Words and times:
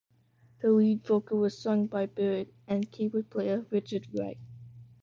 The 0.63 0.71
lead 0.71 1.05
vocal 1.05 1.37
was 1.37 1.59
sung 1.59 1.85
by 1.85 2.07
Barrett 2.07 2.51
and 2.67 2.89
keyboard 2.91 3.29
player 3.29 3.67
Richard 3.69 4.07
Wright. 4.17 4.39